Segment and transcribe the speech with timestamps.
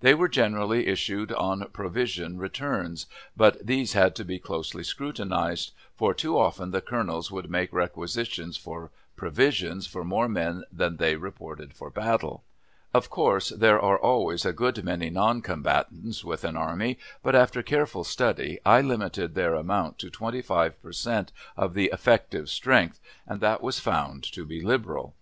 [0.00, 6.12] They were generally issued on provision returns, but these had to be closely scrutinized, for
[6.12, 11.72] too often the colonels would make requisitions for provisions for more men than they reported
[11.74, 12.42] for battle.
[12.92, 17.62] Of course, there are always a good many non combatants with an army, but, after
[17.62, 21.30] careful study, I limited their amount to twenty five per cent.
[21.56, 22.98] of the "effective strength,"
[23.28, 25.14] and that was found to be liberal.